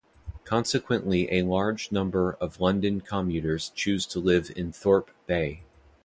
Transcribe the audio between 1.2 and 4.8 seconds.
a large number of London commuters choose to live in